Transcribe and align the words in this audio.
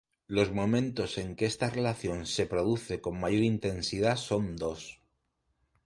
Los 0.25 0.51
momentos 0.51 1.19
en 1.19 1.35
que 1.35 1.45
esta 1.45 1.69
relación 1.69 2.25
se 2.25 2.47
produce 2.47 3.01
con 3.01 3.19
mayor 3.19 3.43
intensidad 3.43 4.15
son 4.15 4.55
dos. 4.57 4.99